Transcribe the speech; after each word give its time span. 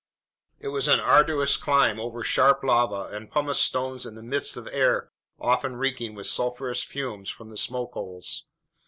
It 0.59 0.69
was 0.69 0.87
an 0.87 0.99
arduous 0.99 1.57
climb 1.57 1.99
over 1.99 2.23
sharp 2.23 2.63
lava 2.63 3.15
and 3.15 3.29
pumice 3.29 3.61
stones 3.61 4.03
in 4.03 4.15
the 4.15 4.23
midst 4.23 4.57
of 4.57 4.67
air 4.71 5.11
often 5.39 5.75
reeking 5.75 6.15
with 6.15 6.25
sulfurous 6.25 6.81
fumes 6.83 7.29
from 7.29 7.51
the 7.51 7.55
smoke 7.57 7.91
holes. 7.93 8.47